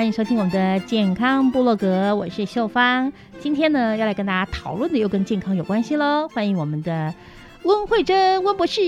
[0.00, 3.12] 欢迎收听我们的健康部落格，我是秀芳。
[3.38, 6.26] 今天呢，要来跟大家讨论的又跟健康有关系喽。
[6.32, 7.14] 欢迎我们的
[7.64, 8.80] 温慧珍温博士，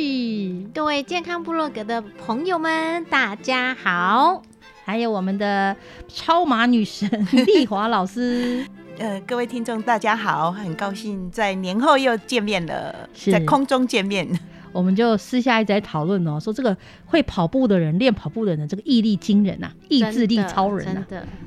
[0.72, 4.42] 各位健康部落格的朋友们，大家好。
[4.86, 5.76] 还有我们的
[6.08, 8.66] 超马女神丽华老师，
[8.98, 14.26] 呃，各位听众大家好，很高兴在年后又见面了，在空中见面。
[14.72, 21.04] 我们就私下一直在讨论哦，说这个会跑步的人，练跑步的人，这个毅力惊人呐，意志力超人呐，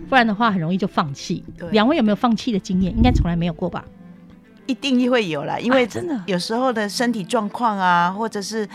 [0.08, 1.44] 不然的话很容易就放弃。
[1.72, 2.96] 两位有没有放弃的经验？
[2.96, 3.84] 应该从来没有过吧？
[4.68, 8.68] 一定会有啦，因为真的有时候的身体状况啊，或者是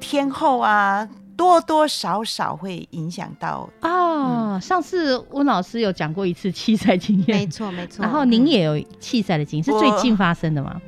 [0.00, 4.58] 天后啊，多多少少会影响到啊。
[4.58, 8.02] 上次温老师有讲过一次弃赛经验，没错没错。
[8.02, 10.80] 然后您也有弃赛的经验，是最近发生的吗？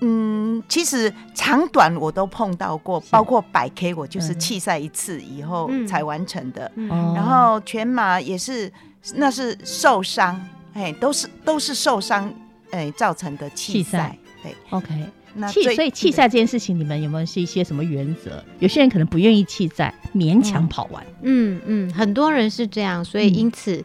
[0.00, 6.70] 嗯，其实长短我都碰到过，包括百 K，我就是弃赛一次以后才完成的。
[7.14, 8.72] 然后全马也是，
[9.14, 10.40] 那是受伤，
[10.72, 12.32] 哎，都是都是受伤，
[12.70, 14.16] 哎造成的弃赛。
[14.42, 14.88] 对，OK，
[15.34, 18.44] 那弃所以弃赛这件事情，你们有没有是一些什么原则？
[18.60, 21.04] 有些人可能不愿意弃赛，勉强跑完。
[21.22, 23.84] 嗯嗯，很多人是这样，所以因此。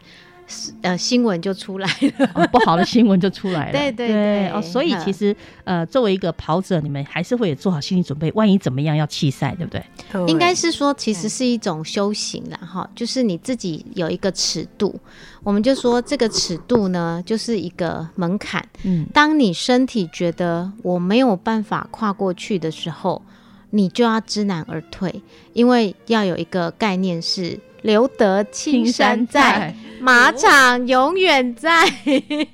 [0.82, 1.88] 呃，新闻就出来
[2.18, 3.72] 了，不好的新闻就出来了。
[3.78, 5.34] 对对对，哦，所以其实
[5.64, 9.82] 呃，作为一个跑者，你们还是会有做好心理准备，万一怎么样要弃赛，对不对？
[10.28, 14.94] 应该是说，其实是一种修行啦，哈，就是你自己有一个尺度，
[15.42, 18.62] 我们就说这个尺度呢，就是一个门槛。
[18.82, 23.22] 嗯，当你身体觉得我没有办法跨过去的时候，
[23.70, 25.22] 你就要知难而退，
[25.54, 27.58] 因为要有一个概念是。
[27.84, 31.86] 留得青山在，马场永远在。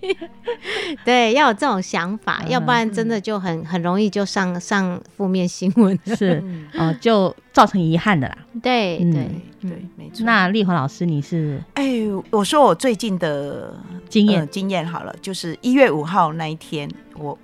[1.04, 6.42] 对，要有这种想法，要不然真的就很很容易就上上负面新闻，是
[6.74, 8.36] 哦，就造成遗憾的啦。
[8.60, 9.28] 对对
[9.60, 10.24] 对，没错。
[10.24, 11.62] 那丽华老师，你是？
[11.74, 17.38] 哎，我说我最近的经验经验好了，就是一月五号那一天，我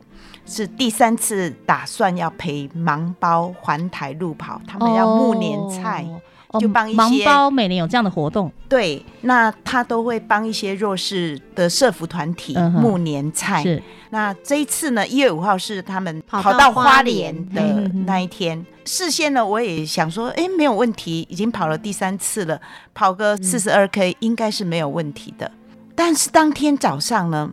[0.45, 6.05] 是第三次打算要陪盲包环台路跑，他们要募年菜。
[6.61, 13.63] 就帮一些盲包每年有这样的活动，对，那他都会帮一些弱势的社服团体募年菜。
[13.63, 17.63] 是，那这一次呢，一月五号是他们跑到花莲的
[18.07, 18.65] 那一天。
[18.85, 22.61] 事先呢，我也想说，哎，没有问题，已经跑了第三次了，
[22.95, 25.51] 跑个四十二 K 应该是没有问题的。
[25.97, 27.53] 但是当天早上呢，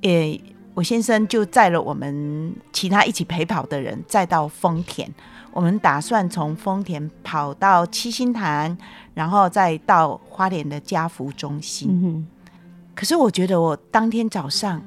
[0.00, 0.42] 诶，
[0.74, 5.08] 我先生就载了我们其他一起陪跑的人，再到丰田。
[5.52, 8.76] 我们打算从丰田跑到七星潭，
[9.14, 12.26] 然后再到花莲的家福中心。
[12.94, 14.82] 可是我觉得我当天早上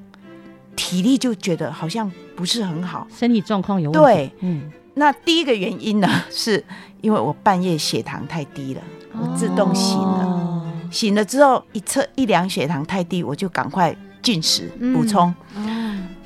[0.76, 4.08] 体力就觉得好像不是很好，身体状况有问题。
[4.08, 6.64] 对，嗯，那第一个原因呢，是
[7.02, 8.82] 因为我半夜血糖太低了，
[9.14, 15.34] 我自动醒了，醒了之后一测一量血糖太低，我就赶快进食补充。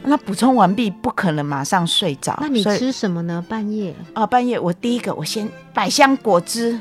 [0.04, 2.38] 那补充完毕，不可能马上睡着。
[2.42, 3.44] 那你吃什么呢？
[3.48, 6.80] 半夜啊，半夜我第一个我先百香果汁，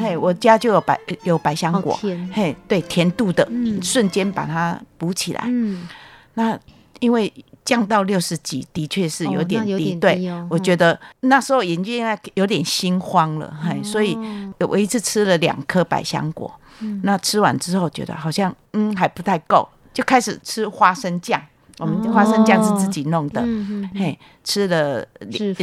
[0.00, 1.98] 嘿，我家就有百有百香果，
[2.32, 3.46] 嘿，对，甜度的，
[3.82, 5.44] 瞬间把它补起来。
[5.46, 5.86] 嗯，
[6.34, 6.58] 那
[7.00, 7.32] 因为
[7.64, 9.94] 降到六十几，的确是有点低。
[9.96, 14.18] 对，我觉得那时候眼睛有点心慌了，嘿，所以
[14.58, 16.52] 我一次吃了两颗百香果。
[17.02, 21.40] 那吃完之后，觉得好像嗯还不太够，就开始吃花生酱。
[21.78, 23.42] 我们花生酱是自己弄的，
[23.94, 25.04] 嘿，吃了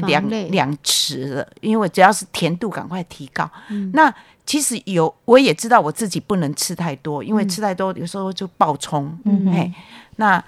[0.08, 3.50] 两两匙了，因为只要是甜度赶快提高。
[3.94, 4.13] 那
[4.46, 9.18] 其实有我也知道我自己不能吃太多，因为吃太多有时候就爆冲。
[9.54, 9.72] 嘿，
[10.18, 10.44] 那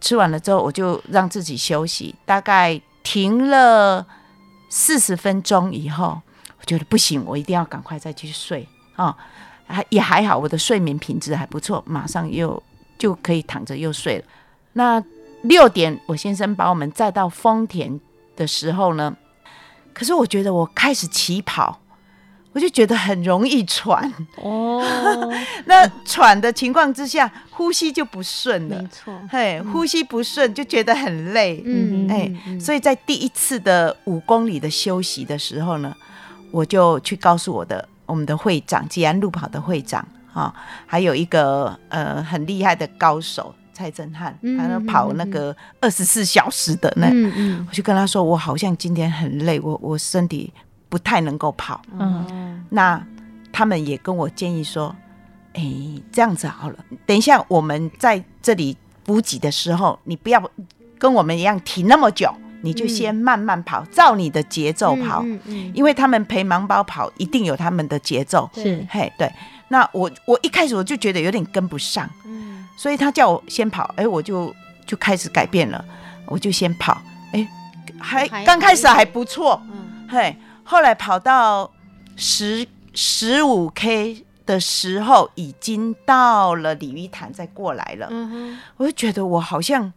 [0.00, 4.06] 吃完了之后，我就让自己休息，大概停了
[4.70, 6.18] 四十分钟以后，
[6.58, 8.66] 我觉得不行，我一定要赶快再去睡
[8.96, 9.14] 啊。
[9.66, 12.62] 还也还好，我的睡眠品质还不错，马上又
[12.98, 14.24] 就可以躺着又睡了。
[14.74, 15.02] 那
[15.42, 17.98] 六点，我先生把我们载到丰田
[18.36, 19.16] 的时候呢，
[19.92, 21.80] 可是我觉得我开始起跑，
[22.52, 24.12] 我就觉得很容易喘。
[24.36, 24.82] 哦。
[25.66, 35.94] 那喘的情况之下，呼吸就不顺了，没错，嘿，呼吸不顺就觉得很累，嗯，哎，所以在第一次的五公里的休息的时候呢，
[36.50, 40.54] 我就去告诉我的我们的会长，吉安路跑的会长啊，
[40.86, 43.54] 还有一个呃很厉害的高手。
[43.74, 47.08] 蔡振汉，他要跑那个二十四小时的那，
[47.68, 50.52] 我就跟他说，我好像今天很累，我我身体
[50.88, 51.82] 不太能够跑。
[51.98, 53.04] 嗯，那
[53.52, 54.94] 他们也跟我建议说，
[55.54, 55.62] 哎，
[56.12, 60.42] 这样子好了，等一下我们在这里补给的时候，你不要
[60.98, 62.32] 跟我们一样停那么久，
[62.62, 65.22] 你就先慢慢跑，照你的节奏跑。
[65.24, 68.48] 嗯嗯，因为他们陪盲包跑，一定有他们的节奏。
[68.54, 69.30] 是，嘿，对。
[69.68, 72.08] 那我我一开始我就觉得有点跟不上。
[72.24, 72.53] 嗯。
[72.76, 74.54] 所以他叫我先跑，哎，我就
[74.84, 75.84] 就开始改变了，
[76.26, 77.00] 我就先跑，
[77.32, 77.48] 哎，
[77.98, 81.70] 还刚开始还不错，嗯，嘿，后来跑到
[82.16, 89.92] 十十五 K 的时候，已经到了鲤鱼潭，再过来了，嗯，我就觉得我好像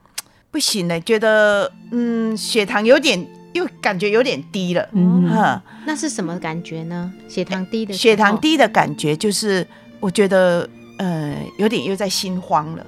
[0.52, 5.28] 不行了，觉得嗯，血糖有点又感觉有点低了，嗯。
[5.30, 7.12] 哼，那是什么感觉呢？
[7.28, 9.68] 血糖低的血糖低的感觉就是
[10.00, 10.70] 我觉得。
[10.98, 12.86] 呃，有点又在心慌了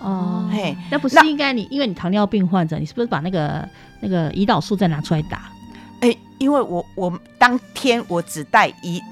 [0.00, 3.68] 哦，嘿，那不是应该你，因为你糖尿病患者，你是不是把那个
[4.00, 5.50] 那个胰岛素再拿出来打？
[6.00, 9.02] 哎，因为我我当天我只带一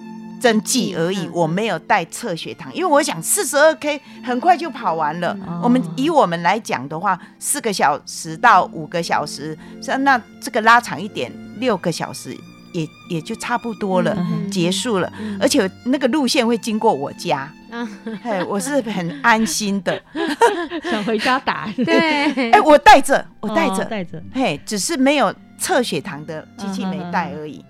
[0.41, 5.37] 针剂而已，我没有带测血糖，因为我想四十二 K 很快就跑完了。
[5.63, 9.59] 我们以我们来讲的话，四个小时到五个小时，
[10.01, 12.35] 那这个拉长一点，六个小时
[12.73, 14.17] 也也就差不多了，
[14.51, 15.13] 结束了。
[15.41, 17.53] 而且那个路线会经过我家。
[18.23, 20.01] 嘿，我是很安心的，
[20.91, 21.71] 想回家打。
[21.77, 24.23] 对， 哎，我带着，我带着，带着。
[24.33, 27.63] 嘿，只是没有测血糖的机器没带而已。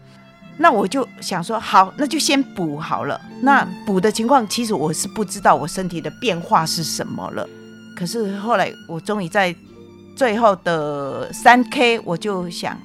[0.57, 3.21] 那我就想说，好，那就先补好了。
[3.43, 7.49] 那补的情况，其实我是不知道我身体的变化是什么了。
[7.97, 9.53] 可是后来，我终于在
[10.15, 12.79] 最后的三 K，我就想。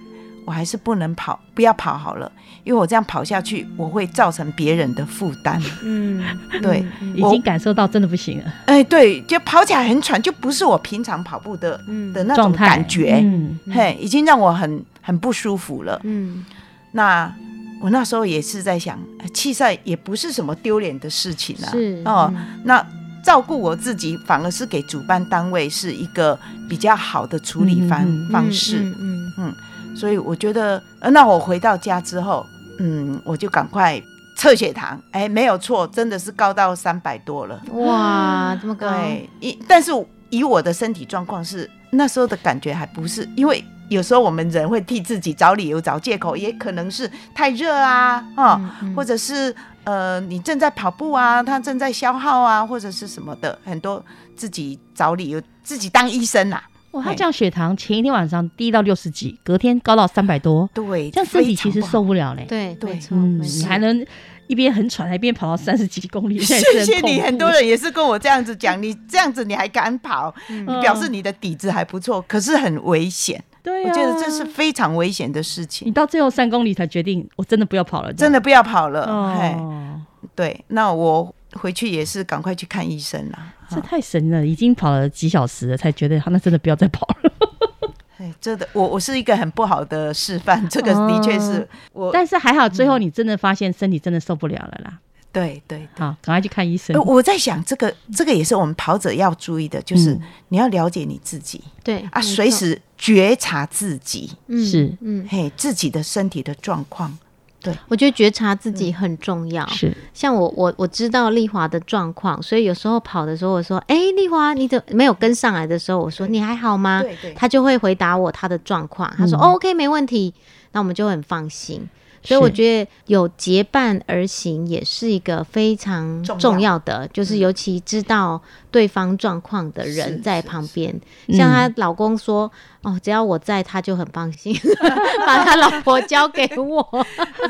[0.45, 2.31] 我还是不能跑，不要跑好了，
[2.63, 5.61] 因为我这样跑下去，我会造成别人的负担。
[5.83, 6.23] 嗯，
[6.61, 6.85] 对，
[7.15, 8.53] 已经感受到真的不行了。
[8.65, 11.77] 哎，对，就跑起来很喘，就不是我平常跑步的
[12.13, 13.19] 的那种感觉。
[13.23, 15.99] 嗯，嘿，已经让我很很不舒服了。
[16.03, 16.45] 嗯，
[16.91, 17.33] 那
[17.81, 18.99] 我那时候也是在想，
[19.33, 21.71] 弃赛也不是什么丢脸的事情啊。
[21.71, 22.85] 是哦，那
[23.23, 26.37] 照顾我自己，反而是给主办单位是一个
[26.69, 28.79] 比较好的处理方方式。
[28.99, 29.55] 嗯嗯。
[29.95, 32.45] 所以我觉得，呃，那我回到家之后，
[32.79, 34.01] 嗯，我就赶快
[34.35, 37.61] 测血糖，哎，没有错，真的是高到三百多了。
[37.73, 38.89] 哇，这么高！
[38.89, 39.91] 对，一但是
[40.29, 54.03] 以我的身体状况是那时候的感觉还不是，因为有时候我们人会替自己找理由、找借口，也可能是太热啊，啊，或者是呃，你正在跑步啊，它正在消耗啊，或者是什么的，很多
[54.35, 56.59] 自己找理由，自己当医生呐。
[56.93, 62.45] 哇，他这样血糖前一天晚上低到六十几，隔天高到三百多，对，这样身体其实受不了嘞。
[62.47, 64.05] 对对，嗯，你还能
[64.47, 67.19] 一边很喘，还一边跑到三十几公里，谢谢你。
[67.19, 70.33] 很多人也是跟我这样子讲，你这样子你还敢跑，
[70.81, 73.43] 表示你的底子还不错，可是很危险。
[73.63, 75.87] 对，我觉得这是非常危险的事情。
[75.87, 79.05] 你到最后三公里才决定，我真的不要跑了，真的不要跑了。
[79.05, 80.01] 哦，
[80.35, 83.53] 对，那我回去也是赶快去看医生啦。
[83.69, 87.31] 这太神了，已经跑了几小时了，才觉得他那真的不要再跑了。
[88.17, 92.11] 哎，真的，我我是一个很不好的示范， 这个的确是我。
[92.11, 94.99] 但是还好，最后你真的发现身体真的受不了了啦。
[95.31, 96.95] 对对，好，赶快去看医生。
[97.03, 100.15] 我在想，这个这个也是我们跑者要注意的，就是
[100.49, 107.17] 你要了解你自己，对啊，随时觉察自己，是嗯，嘿，自己的身体的状况。
[107.63, 109.65] 对，我觉得觉察自己很重要。
[109.67, 119.11] 是，像我我我知道丽华的状况，所以有时候跑的时候，我说：“哎，丽华，你怎么没有跟上来的时候，我说你还好吗？”对对，他就会回答我他的状况。
[119.17, 120.33] 他说：“OK，没问题。”
[120.73, 121.87] 那我们就很放心。
[122.23, 126.73] 所以我觉得有结伴而行也是一个非常重要。
[126.79, 130.93] 的，就是尤其知道对方状况的人在旁边。
[131.29, 132.51] 像她老公说
[132.81, 134.53] ：“哦，只要我在，他就很放心，
[135.25, 137.05] 把他老婆交给我。”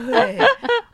[0.08, 0.40] 对，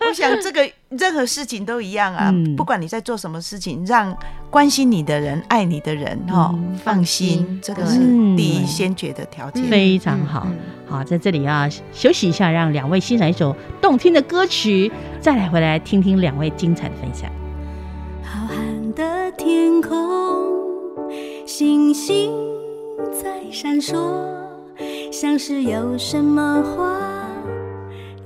[0.10, 4.18] 我想这个任何事情都一样啊，不管你在做什么事情，让
[4.50, 8.00] 关心你的人、爱你的人哈放心，这个是
[8.36, 9.64] 第一先决的条件。
[9.66, 10.48] 非常好。
[10.88, 17.30] 好，在这里啊休息一下，让两位欣赏一首动听的歌曲，再来回来听听两位精彩的分享。
[18.24, 21.08] 浩瀚的天空，
[21.46, 22.32] 星星
[23.14, 23.96] 在闪烁，
[25.12, 27.19] 像是有什么话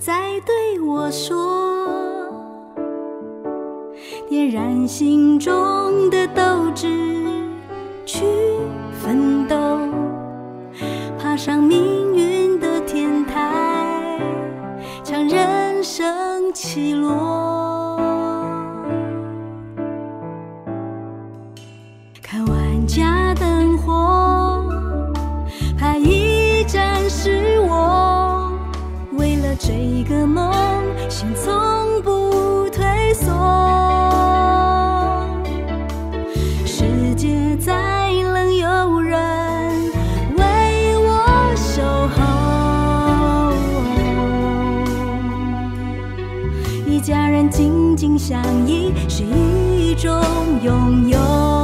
[0.05, 2.27] 在对我说，
[4.27, 6.43] 点燃心中的斗
[6.75, 6.89] 志，
[8.05, 8.25] 去
[9.01, 9.55] 奋斗，
[11.17, 14.19] 爬上命运的天台，
[15.05, 15.25] 唱。
[15.25, 17.72] 人生起落，
[48.17, 50.11] 相依是一种
[50.61, 51.62] 拥有。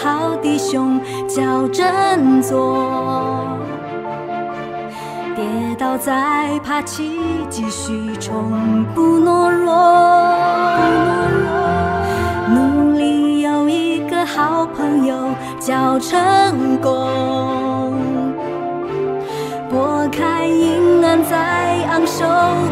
[0.00, 3.48] 好弟兄叫振作，
[5.34, 5.44] 跌
[5.76, 7.18] 倒再爬起，
[7.50, 9.74] 继续从不懦弱。
[12.48, 15.16] 努力有一个好朋友
[15.58, 17.92] 叫成功，
[19.68, 22.24] 拨开阴暗再昂首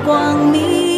[0.04, 0.95] 光明。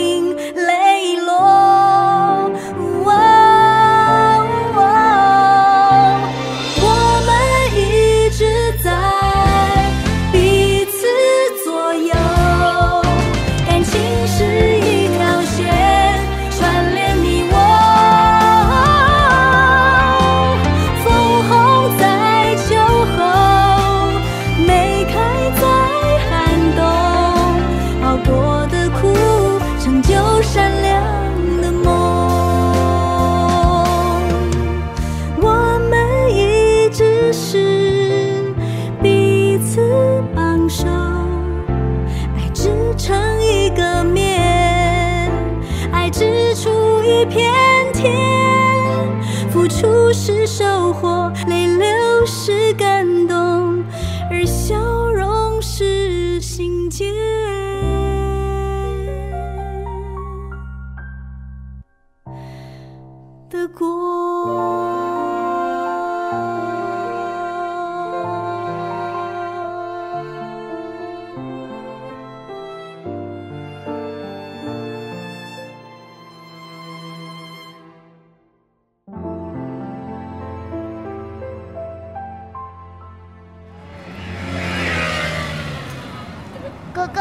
[86.98, 87.20] 哥哥，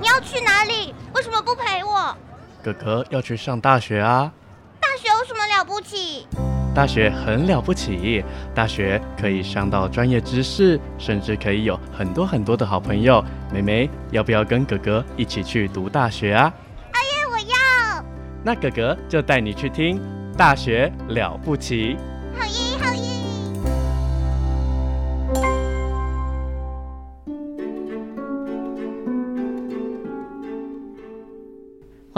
[0.00, 0.94] 你要去哪里？
[1.14, 2.16] 为什么不陪我？
[2.64, 4.32] 哥哥要去上大学啊！
[4.80, 6.26] 大学有什么了不起？
[6.74, 8.24] 大学很了不起，
[8.54, 13.22] 大学可以上到专业知识，甚至可以有很多很多的好朋友。
[13.52, 16.50] 妹妹，要不要跟哥哥一起去读大学啊？
[16.92, 18.04] 阿耶，我要。
[18.42, 19.98] 那哥哥就带你去听
[20.34, 21.94] 《大学了不起》。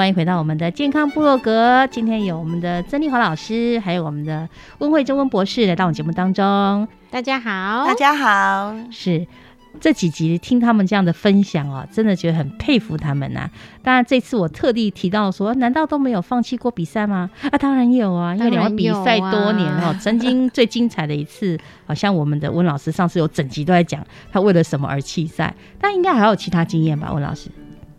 [0.02, 1.87] 欢迎回到我们的健康部落格。
[1.87, 6.88] 今天有我们的曾丽华老师，还有我们的温慧珍温博士来到我们节目当中。
[7.09, 8.75] 大家好，大家好。
[8.90, 9.25] 是
[9.78, 13.49] 这几集听他们这样的分享哦，真的觉得很佩服他们呐。
[13.80, 17.30] 当然，这次我特地提到说，难道都没有放弃过比赛吗？
[17.52, 21.56] 啊，当然有啊，因为两位比赛多年哦，曾经最精彩的一次，
[21.87, 27.49] 好像我们的温老师上次有整集都在讲他为了什么而弃赛，但应该还有其他经验吧，温老师。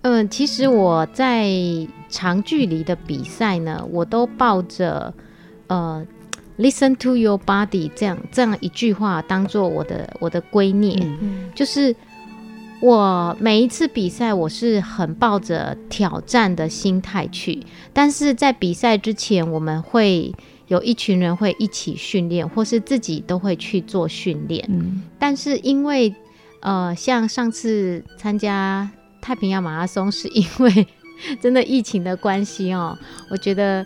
[0.04, 1.50] 嗯，其实我在
[2.10, 5.14] 长距离的比赛呢，我都抱着
[5.68, 6.06] 呃
[6.58, 11.02] “listen to your body” 这样这样一句话当做我的我的圭臬，
[11.56, 11.96] 就是
[12.82, 17.64] 我每一次比赛，我是很抱着挑战的心态去。
[17.94, 20.36] 但是在比赛之前，我们会
[20.68, 24.66] 有一群人会一起训练，或是自己都会去做训练。
[24.68, 26.14] 嗯，但是因为
[26.60, 28.92] 呃，像上次参加。
[29.24, 30.88] 太平洋马拉松是因为
[31.42, 32.98] 真的疫情的关系哦，
[33.30, 33.86] 我觉得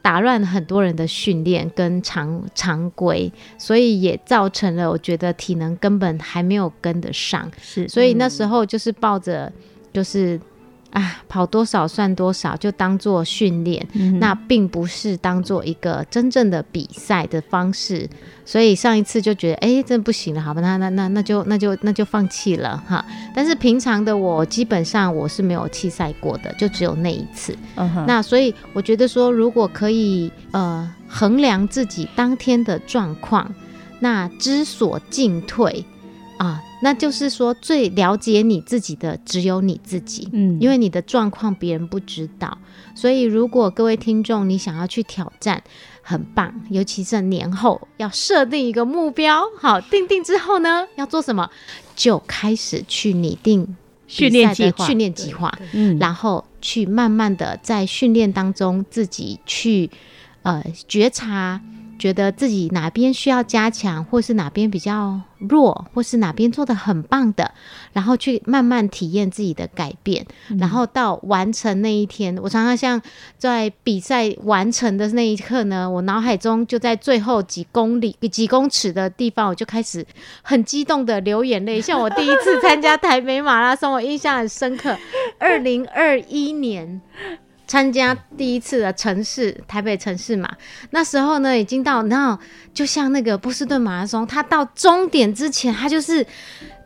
[0.00, 7.50] 打乱了很多人的训练跟常常规，所以也造成了我觉得体能根本还没有跟得上。
[7.60, 9.52] 是，所以那时候就是抱着
[9.92, 10.40] 就是。
[10.90, 13.86] 啊，跑多少算多少，就当做训练，
[14.18, 18.08] 那并不是当做一个真正的比赛的方式。
[18.44, 23.04] 所以上一次就觉得，哎，真不行了，好吧，那那那那就那就那就放弃了哈。
[23.32, 27.56] 但是平常的我基本上我是没有弃赛过的，就只有那一次。
[28.06, 33.54] 那所以我觉得说，如果可以呃衡量自己当天的状况，
[34.00, 35.84] 那知所进退
[36.38, 36.60] 啊。
[36.82, 42.56] 那就是说，最了解你自己的只有你自己，嗯，因为你的状况别人不知道，
[42.94, 45.62] 所以如果各位听众你想要去挑战，
[46.02, 51.50] 很棒，尤其是年后要设定一个目标，好，定定之后呢，要做什么，
[51.94, 59.90] 就开始去拟定训练计划，训练计划，嗯，然后去慢慢的在训练当中自己去
[60.42, 61.60] 呃觉察。
[62.00, 67.52] 觉得自己哪边需要加强，或是哪边比较弱，或是哪边做的很棒的，
[67.92, 70.26] 然后去慢慢体验自己的改变，
[70.58, 73.00] 然后到完成那一天，我常常像
[73.36, 80.04] 在比赛完成的那一刻呢，我脑海中就在最后几公里、几公尺的地方，我就开始
[80.42, 81.80] 很激动的流眼泪。
[81.80, 84.96] 像我第一次参加台北马拉松，我印象很深刻，
[85.38, 87.00] 二零二一年。
[87.70, 90.50] 参加第一次的城市台北城市嘛，
[90.90, 92.36] 那时候呢已经到，然后
[92.74, 96.26] 就像那个波士顿马拉松，它到终点之前，它就是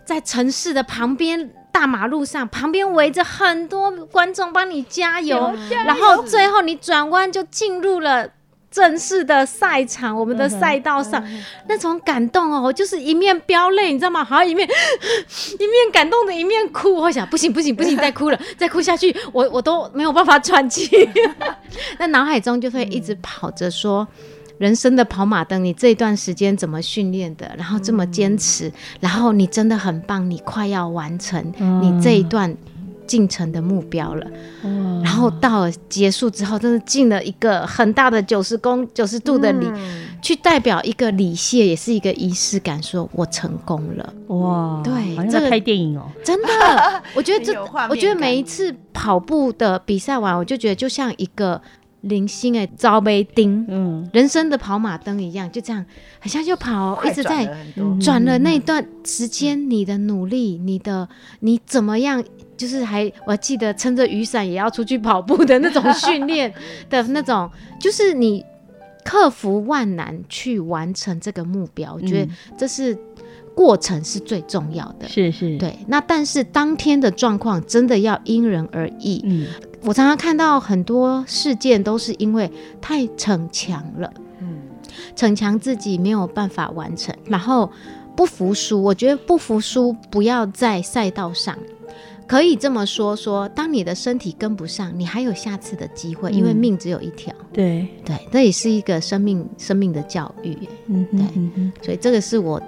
[0.04, 8.28] 在城市的旁边大马路上，旁边围着很多观众帮你加油，然后最后你转弯就进入了。
[8.74, 11.24] 正式的赛场，我们的赛道上
[11.68, 14.24] 那种感动哦，就是一面飙泪，你知道吗？
[14.24, 14.68] 好像一面
[15.60, 16.92] 一面感动的一面哭。
[16.96, 20.90] 我想，不行不行不行，再哭了， 再哭下去，我我都没有办法喘气。
[22.00, 24.04] 那脑海中就会一直跑着说，
[24.58, 27.54] 人生的跑马灯，你这段时间怎么训练的？
[27.56, 31.40] 然后这么坚持，然后你真的很棒，你快要完成
[31.80, 32.56] 你这一段。
[33.06, 34.26] 进程的目标了，
[35.02, 39.66] 然后到了结束之后，真的进了一个很大的九十公九十度的礼，
[40.22, 44.12] 去代表一个礼谢，也是一个仪式感，说我成功了。
[44.28, 46.48] 哇，对，这个拍电影哦，真的，
[47.14, 47.52] 我觉得这，
[47.88, 51.60] 我觉得每一次跑步的比赛完，我就觉得就像一个
[52.00, 55.84] 零星哎招杯钉，嗯，人生的跑马灯一样，就这样，
[56.20, 57.54] 好像就跑，一直在
[58.00, 61.08] 转了那段时间，你的努力，你的
[61.40, 62.22] 你怎么样？
[62.56, 66.52] 就是还我记得撑着雨伞也要出去跑步的那种训练
[66.88, 68.44] 的那种，就是你
[69.04, 72.96] 克服万难去完成这个目标，我觉得这是
[73.54, 75.06] 过程是最重要的。
[75.06, 75.78] 是是，对。
[75.86, 79.20] 那但是当天的状况真的要因人而异。
[79.24, 79.46] 嗯，
[79.82, 84.62] 我常常看到很多事件都是因为太逞强了，嗯，
[85.14, 87.70] 逞强自己没有办法完成，然后
[88.16, 88.82] 不服输。
[88.82, 91.56] 我觉得不服输不要在赛道上。
[92.26, 97.34] 可以这么说，说当你的身体跟不上，你还有下次的机会，因为命只有一条。
[97.52, 100.56] 对对，这也是一个生命生命的教育。
[100.86, 102.60] 嗯，对，所以这个是我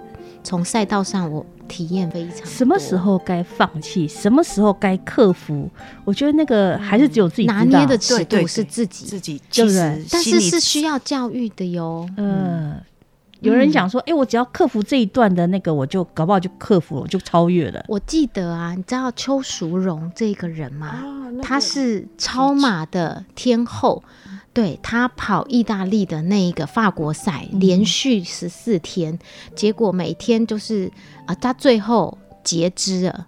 [0.45, 2.47] 从赛道上我体验非常。
[2.47, 5.69] 什么时候该放弃，什么时候该克服？
[6.05, 10.05] 我觉得那个还是只有自己拿捏的尺度是自己，自己对不对？
[10.11, 12.09] 但是是需要教育的哟。
[12.17, 12.75] 嗯。
[13.41, 17.85] 有人讲说，哎，我只要克服这一段的那个，我就搞不好就克服了，就超越了。
[17.89, 21.03] 我记得啊，你知道邱淑荣这个人吗？
[21.43, 24.03] 他是超马的天后，
[24.53, 29.19] 对他跑意大利的那一个法国赛，连续十四天，
[29.55, 30.91] 结果每天就是
[31.27, 33.27] 啊，他最后截肢了。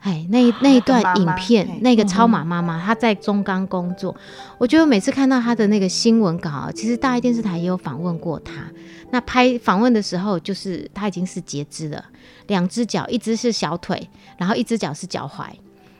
[0.00, 4.16] 哎，那那一段影片，那个超马妈妈她在中钢工作，
[4.58, 8.52] 我觉得每次看到她的那个新闻稿，其实大爱电视台也有访问过她。
[9.12, 12.02] 那拍访问的时候，就是他已经是截肢了，
[12.46, 15.44] 两只脚，一只是小腿，然后一只脚是脚踝。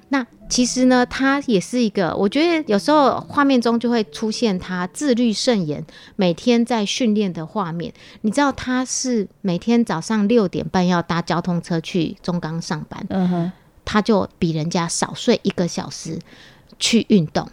[0.09, 5.85] 那其实呢，他也是一个，我觉得有时候画面中就会出现他自律甚严，
[6.17, 7.93] 每天在训练的画面。
[8.23, 13.07] 你知道他是每天早上六点半要搭交通车去中钢上班。
[13.11, 13.53] 嗯哼。
[13.85, 16.19] 他就比人家少睡一个小时
[16.79, 17.49] 去运动，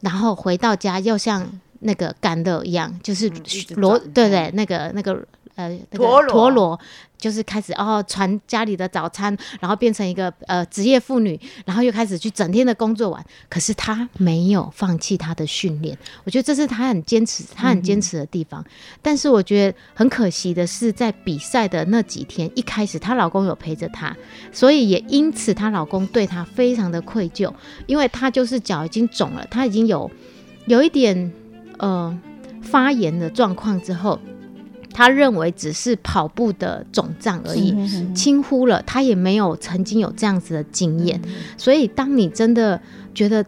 [0.00, 3.30] 然后回到家又像那个干乐一样，就是
[3.76, 5.22] 罗对对，那个那个。
[5.56, 6.80] 呃，陀螺陀螺
[7.18, 13.22] 就是开始哦，传家里的早餐，然后变成一个呃职业妇女，然后又开始去整天的工作完。
[13.46, 18.64] 可是她没有放弃她的训练，我觉得这是她很坚持，她很坚持的地方。
[19.02, 24.16] 但是我觉得很可惜的是，在比赛的那几天，一开始她老公有陪着她，
[24.52, 27.52] 所以也因此她老公对她非常的愧疚，
[27.86, 30.10] 因为她就是脚已经肿了，她已经有
[30.64, 31.30] 有一点
[31.80, 32.16] 呃
[32.62, 34.18] 发炎的状况之后。
[34.92, 37.72] 他认为只是跑步的肿胀而已，
[38.12, 38.82] 轻忽了。
[38.82, 41.18] 他也没有曾经有这样子的经验，
[41.56, 42.78] 所以当你真的
[43.14, 43.46] 觉得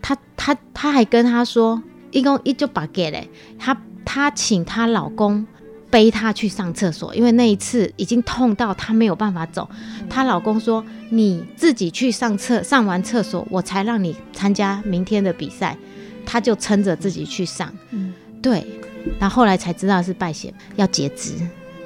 [0.00, 5.46] 他他他还跟他说一共一就把给嘞，他他请她老公
[5.90, 9.68] 背她去上厕所，因为那一次已经痛到她没有办法走。
[10.08, 15.76] 她老公说：“你自己去上厕，上完厕所我才让你参加明天的比赛。”
[16.28, 18.12] 她就撑着自己去上，嗯
[18.42, 18.62] 对。
[19.18, 21.34] 然后后来才知道是败血要截肢，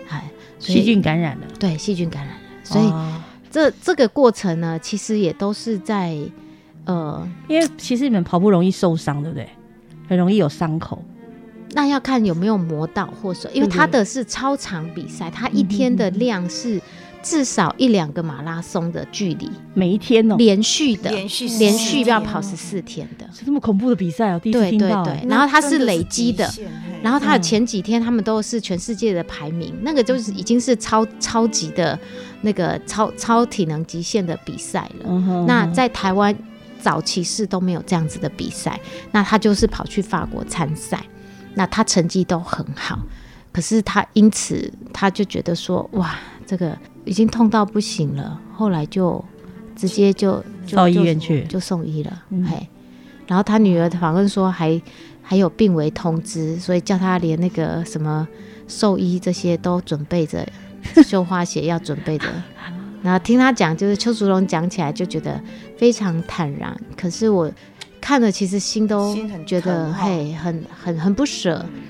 [0.08, 0.28] 哎，
[0.58, 1.46] 细菌感染了。
[1.60, 2.40] 对，细菌感染了。
[2.64, 2.92] 所以
[3.48, 6.16] 这这个过程呢，其实也都是在
[6.84, 9.48] 呃，因为其实你们跑步容易受伤，对不对？
[10.08, 11.00] 很容易有伤口。
[11.74, 16.80] 那要看有没有磨到或者，因为他的是超长比赛，他一天的量是。
[17.22, 25.04] 至少一两个马拉松的距离，每一天哦，连续的，连续连续要跑十四天的，是这么恐怖的比赛哦，第一次听到。
[25.04, 25.20] 对对。
[25.22, 26.50] 对，然后它是累积的，
[27.02, 31.98] 然后它的前几天他们都是全世界的排名，那个就是已经是超超级的
[32.40, 35.44] 那个超超体能极限的比赛了。
[35.46, 36.36] 那在台湾
[36.80, 38.80] 早期是都没有这样子的比赛，
[39.12, 41.00] 那他就是跑去法国参赛，
[41.54, 42.98] 那他成绩都很好，
[43.52, 46.76] 可是他因此他就觉得说哇，这个。
[47.04, 49.24] 已经痛到不行了，后来就
[49.74, 52.22] 直接就到医院去，就送医了。
[52.48, 52.68] 嘿，
[53.26, 54.80] 然后他女儿访问说还
[55.22, 58.26] 还有病危通知，所以叫他连那个什么
[58.68, 60.46] 兽医这些都准备着，
[61.04, 62.26] 绣花鞋要准备着。
[63.02, 65.40] 然后听他讲，就是邱淑荣讲起来就觉得
[65.76, 67.50] 非常坦然，可是我
[68.00, 71.66] 看了其实心都觉得嘿很很很不舍。
[71.74, 71.82] 嗯，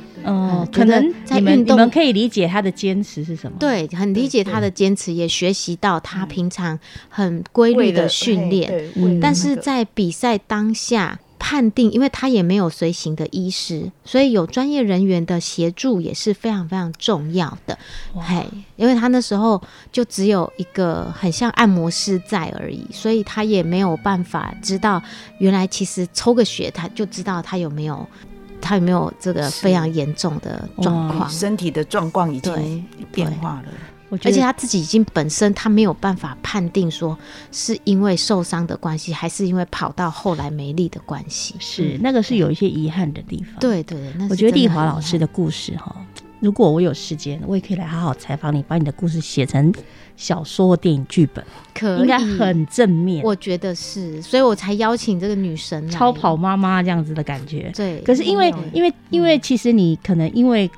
[0.73, 3.57] 可能你们你们可以理解他的坚持是什么？
[3.59, 8.91] 对，很理解他的坚持，也学习到他平常很规律的训练。
[9.21, 17.77] 但是在比赛当下判定，因为他也没有随行的医师，所以有专业人员的协助也是非常非常重要的。
[18.15, 25.03] 嘿，因为他那时候就只有一个很像按摩师在而已，所以他也没有办法知道
[25.39, 28.07] 原来其实抽个血他就知道他有没有。
[28.63, 31.29] 他有没有这个非常严重的状况？
[31.29, 37.19] 身体的状况已经变化了，而且他自己已经本身他没有办法判定说
[37.51, 41.55] 是因为受伤的关系，还是因为跑到后来没力的关系。
[41.59, 43.57] 是那个是有一些遗憾的地方。
[43.59, 43.99] 对对，
[44.31, 45.95] 我觉得丽华老师的故事哈。
[46.41, 49.73] 如果我有时间，我也可以来好好采访你，把你的故事写成
[50.23, 53.25] 小说或电影剧本，可应该很正面。
[53.25, 57.73] 我觉得是，所以我才邀请这个女神超跑妈妈这样子的感觉。
[57.75, 60.71] 对，可是因为因为因为其实你可能因为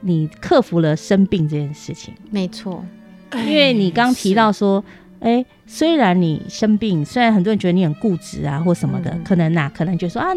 [0.00, 2.84] 你克服了生病这件事情，没错。
[3.32, 4.82] 因为你刚提到说，
[5.20, 10.28] 哎，虽然你生病，虽然很多人觉得你很固执啊，或什么的，可能呐，可能就说啊，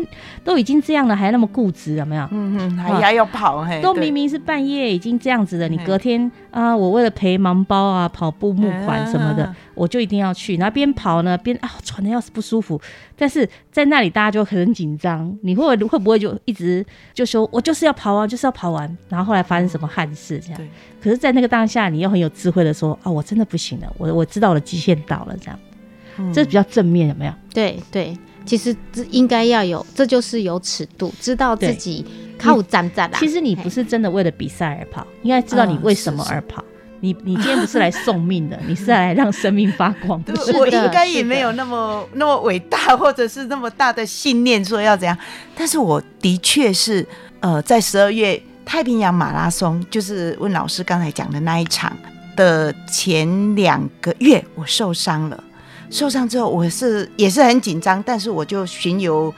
[0.43, 2.27] 都已经这样了，还那么固执，有没有？
[2.31, 12.79] 嗯嗯，还还要跑，嘿都明明是半夜已经这样子了，你隔天啊，我为了陪盲包啊，跑步募款什么的，我就一定要去，然后边跑呢边啊，喘的要是不舒服，
[13.15, 20.61] 但是在那里大家就很紧张，你会会不会就一直就说我就是要跑完，就是要跑完，然后后来发生什么憾事这样？
[21.01, 27.33] 可是，在那个当下，你又很有智慧的说啊，我真的不行了，我我知道我的极限到了，这样，这比较正面，有没有？
[27.53, 32.05] 对对，其实这应该要有，这就是有尺度，知道自己
[32.37, 36.63] 靠站站其实你不是真的为了比赛而跑，应该知道你为什么而跑。
[37.03, 40.23] 你你今天不是来送命的， 你是来让生命发光。
[40.23, 45.17] 的我应该也没有那么那么伟大，或者是那么大的信念说要怎样，
[45.55, 47.07] 但是我的确是
[47.39, 48.41] 呃，在十二月。
[48.63, 51.91] 太平洋马拉松就是问老师刚才讲的那一场
[52.35, 55.43] 的前两个月，我受伤了。
[55.89, 59.33] 受伤之后，我是也是很紧张，但是我就巡游，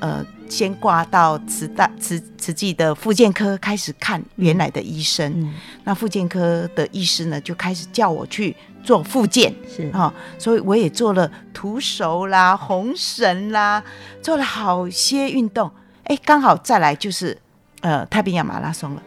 [0.00, 5.52] 呃，先挂到慈大慈慈济的复健科开始看原来的医生。
[5.84, 8.54] 那复健科的医师呢，就开始叫我去
[8.84, 13.82] 做复健，是啊，所以我也做了徒手啦、红绳啦，
[14.22, 15.70] 做了好些运动。
[16.04, 17.36] 哎，刚好再来就是。
[17.82, 19.02] 呃，太平洋马拉松了，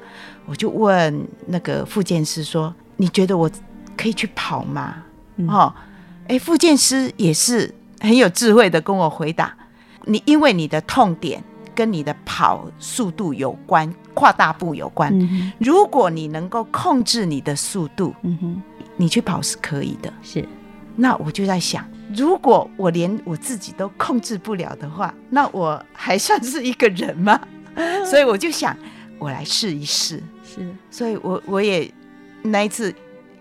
[0.46, 3.50] 我就问那个复健师说：“你觉得我
[3.98, 5.04] 可以去跑吗？”
[5.48, 5.74] 哦，
[6.28, 9.56] 哎，复健师也是很有智慧的跟我回答
[10.06, 11.42] ：“你因为你的痛点
[11.74, 15.14] 跟你的跑速度有关，跨大步有关。
[15.58, 18.62] 如果你能够控制你的速度，嗯哼，
[18.98, 20.14] 你去跑是可以的。
[20.22, 20.46] 是，
[20.98, 27.40] 那我就在想，如果我连我自己都控制不了的话，那我还算是一个人吗？”
[28.06, 28.76] 所以我就想，
[29.18, 30.22] 我来试一试。
[30.44, 31.90] 是，所以我我也
[32.44, 32.94] 那一次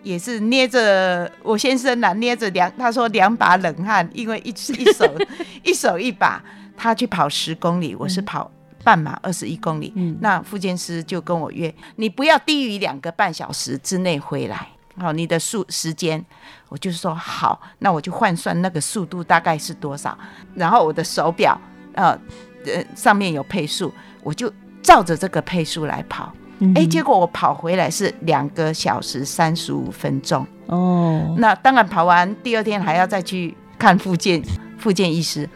[0.02, 5.18] 也是捏着我先生呐，捏着两，他说两把冷汗，因为一一手
[5.62, 6.42] 一手一把，
[6.76, 8.50] 他去跑十公里，我是跑
[8.82, 9.92] 半马二十一公里。
[9.96, 14.68] 嗯，那副健师就跟我约，你不要低于两个半小时之内回来。
[14.96, 16.24] 好，你的速时间，
[16.68, 20.18] 我就说好，那我就换算那个速度大概是多少，
[20.54, 21.56] 然后我的手表，
[21.94, 22.18] 呃
[22.66, 23.92] 呃，上面有配速。
[24.24, 26.34] 我就照着这个配速来跑，
[26.74, 31.34] 哎，结果我跑回来是两个小时三十五分钟哦。
[31.38, 34.42] 那当然跑完第二天还要再去看复健
[34.78, 35.48] 复健医师，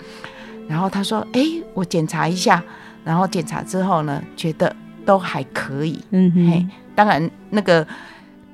[0.69, 1.41] 然后他说：“哎，
[1.75, 2.63] 我检查一下。”
[3.05, 6.01] 然后检查之后呢，觉得都还可以。
[6.11, 7.85] 嗯哼，当然那个，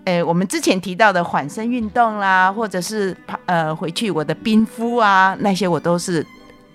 [0.04, 6.26] 呃，我们之前提到的缓身运动啦，或者是跑呃回去我的冰敷啊，那些我都是。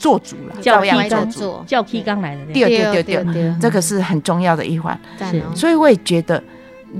[0.04, 2.54] 做主了，教样做主，教 K 刚来的，对。
[2.54, 5.00] 对对对，这个是很重要的一环。
[5.18, 6.44] 是，所以我也觉得，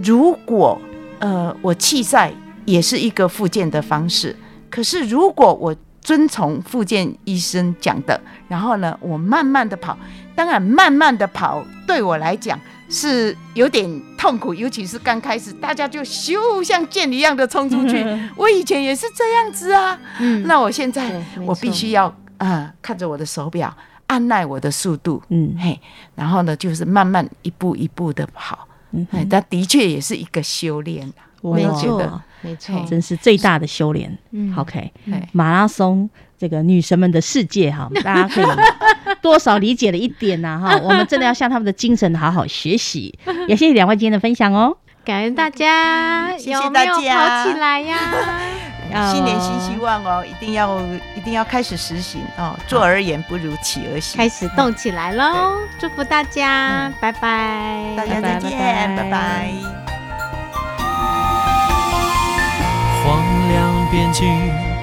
[0.02, 0.80] 如果
[1.20, 2.32] 呃我弃赛
[2.64, 4.34] 也是一个复健的方式，
[4.70, 9.98] 可是如果我遵从复健医生讲的，然后呢，我慢慢的跑，
[10.34, 12.58] 当然慢慢的跑对我来讲
[12.90, 18.06] 是有点痛苦，尤其是刚开始，大家就咻像箭一样的冲出去。
[18.38, 22.16] 我以前也是这样子啊，嗯，那我现在我必须要。
[22.44, 23.76] 啊，看着我的手表，
[24.08, 25.80] 按耐我的速度，嗯嘿，
[26.16, 34.18] 然后呢，就是慢慢一步一步的跑，嗯，但的确也是一个修炼我觉得没错，真是最大的修炼。
[34.32, 34.92] 嗯，OK，
[35.32, 38.46] 马拉松这个女神们的世界哈， 大家可以
[39.22, 43.18] 多少理解了一点呐哈，我们真的要向他们的精神好好学习。
[43.48, 48.00] 也谢谢两位今天的分享哦，感恩大家，谢谢大家，跑起来呀！
[49.12, 50.80] 新年新希望哦，一定要
[51.16, 52.58] 一定要开始实行哦。
[52.68, 55.58] 坐而言不如起而行，开始动起来喽！
[55.80, 59.50] 祝福大家，拜拜，大家再见，拜拜。
[63.04, 64.30] 黄粱边境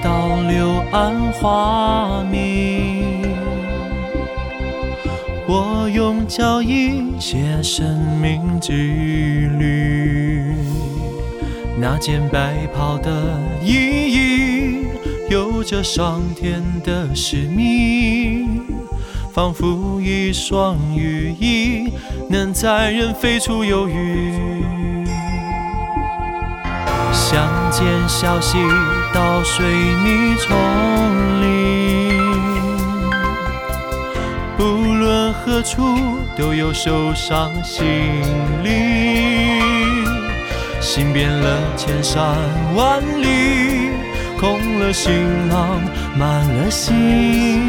[0.03, 3.25] 倒流暗花明，
[5.47, 8.71] 我用脚印写生命之
[9.57, 10.55] 旅。
[11.81, 13.11] 那件白袍的
[13.59, 14.85] 意义，
[15.31, 18.61] 有着上天的使命，
[19.33, 21.91] 仿佛一双羽翼，
[22.29, 24.31] 能载人飞出忧郁。
[27.11, 28.59] 乡间小溪，
[29.11, 30.55] 到水泥丛
[31.41, 32.19] 林，
[34.55, 35.81] 不论何处，
[36.37, 37.83] 都有受伤心
[38.63, 39.50] 灵。
[40.81, 42.35] 心变了千山
[42.75, 43.91] 万里，
[44.39, 45.13] 空了行
[45.47, 45.79] 囊，
[46.17, 47.61] 满了心。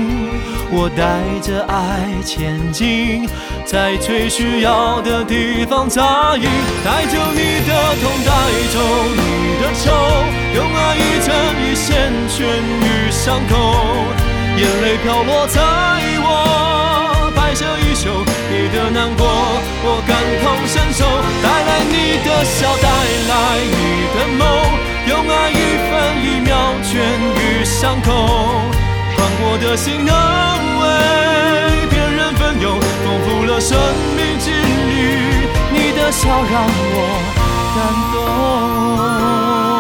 [0.75, 3.29] 我带着爱前进，
[3.66, 6.48] 在最需要的地方扎营，
[6.83, 7.70] 带走你的
[8.01, 8.33] 痛，带
[8.72, 8.81] 走
[9.12, 9.20] 你
[9.61, 9.92] 的愁，
[10.55, 11.29] 用爱一针
[11.62, 12.40] 一线痊
[12.81, 13.55] 愈伤口，
[14.57, 15.61] 眼泪飘落在
[16.25, 16.27] 我
[17.55, 18.09] 这一宿，
[18.51, 19.27] 你的难过
[19.85, 21.05] 我感同身受，
[21.43, 22.88] 带来你的笑，带
[23.29, 24.41] 来你的梦，
[25.09, 25.93] 用爱一分
[26.25, 26.51] 一秒
[26.83, 26.91] 痊
[27.37, 28.09] 愈伤口，
[29.15, 30.12] 宽阔的心能
[30.81, 30.83] 为
[31.91, 33.79] 别人分忧，丰富了生
[34.17, 34.93] 命之旅，
[35.73, 36.97] 你的笑让我。
[37.75, 37.79] 感
[38.12, 39.72] 动。